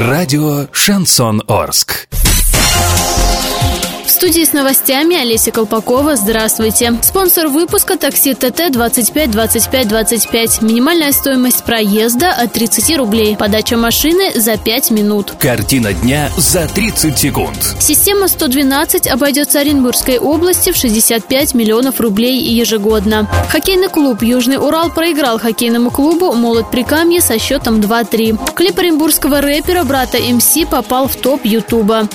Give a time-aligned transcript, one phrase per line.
[0.00, 2.08] Радио «Шансон Орск».
[4.20, 6.14] Студии с новостями Олеся Колпакова.
[6.14, 6.92] Здравствуйте.
[7.00, 10.60] Спонсор выпуска такси ТТ 25 25 25.
[10.60, 13.34] Минимальная стоимость проезда от 30 рублей.
[13.34, 15.32] Подача машины за 5 минут.
[15.38, 17.56] Картина дня за 30 секунд.
[17.80, 23.26] Система 112 обойдется Оренбургской области в 65 миллионов рублей ежегодно.
[23.48, 28.52] Хоккейный клуб «Южный Урал» проиграл хоккейному клубу «Молот Прикамье» со счетом 2-3.
[28.52, 32.06] Клип оренбургского рэпера брата МС попал в топ Ютуба.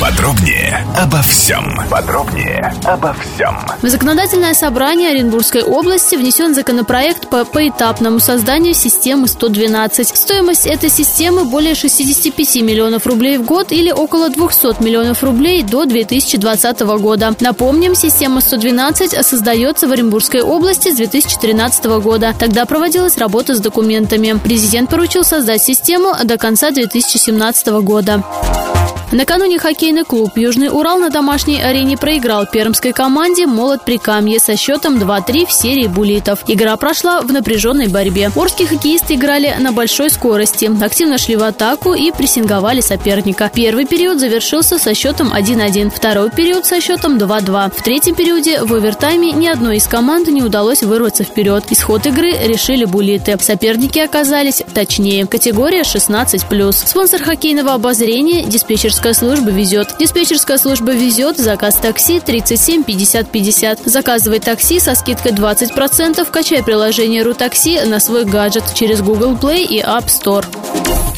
[0.00, 1.76] Подробнее обо всем.
[1.90, 3.56] Подробнее обо всем.
[3.82, 10.16] В законодательное собрание Оренбургской области внесен законопроект по поэтапному созданию системы 112.
[10.16, 15.84] Стоимость этой системы более 65 миллионов рублей в год или около 200 миллионов рублей до
[15.84, 17.34] 2020 года.
[17.40, 22.32] Напомним, система 112 создается в Оренбургской области с 2013 года.
[22.38, 24.38] Тогда проводилась работа с документами.
[24.38, 28.22] Президент поручил создать систему до конца 2017 года.
[29.10, 34.98] Накануне хоккейный клуб «Южный Урал» на домашней арене проиграл пермской команде «Молот Прикамье» со счетом
[34.98, 36.40] 2-3 в серии буллитов.
[36.46, 38.30] Игра прошла в напряженной борьбе.
[38.36, 43.50] Орские хоккеисты играли на большой скорости, активно шли в атаку и прессинговали соперника.
[43.54, 47.72] Первый период завершился со счетом 1-1, второй период со счетом 2-2.
[47.74, 51.64] В третьем периоде в овертайме ни одной из команд не удалось вырваться вперед.
[51.70, 53.38] Исход игры решили буллиты.
[53.40, 55.26] Соперники оказались точнее.
[55.26, 56.72] Категория 16+.
[56.72, 59.94] Спонсор хоккейного обозрения– диспетчерская Диспетчерская служба везет.
[60.00, 61.38] Диспетчерская служба везет.
[61.38, 63.80] Заказ такси 37 50 50.
[63.84, 66.28] Заказывай такси со скидкой 20%.
[66.28, 70.44] Качай приложение РуТакси на свой гаджет через Google Play и App Store.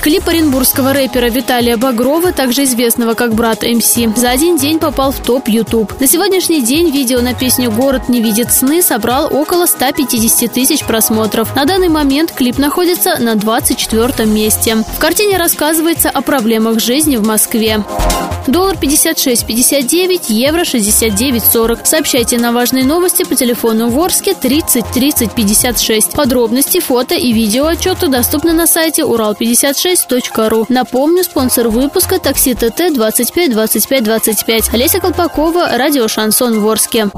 [0.00, 5.18] Клип оренбургского рэпера Виталия Багрова, также известного как брат МС, за один день попал в
[5.20, 6.00] топ YouTube.
[6.00, 11.54] На сегодняшний день видео на песню «Город не видит сны» собрал около 150 тысяч просмотров.
[11.54, 14.76] На данный момент клип находится на 24 месте.
[14.76, 17.69] В картине рассказывается о проблемах жизни в Москве.
[18.47, 21.84] Доллар 56,59, евро 69,40.
[21.84, 26.12] Сообщайте на важные новости по телефону Ворске 30 30 56.
[26.12, 30.66] Подробности, фото и видео отчеты доступны на сайте урал56.ру.
[30.69, 34.75] Напомню, спонсор выпуска такси ТТ 25 25 25.
[34.75, 37.10] Олеся Колпакова, радио «Шансон Ворске».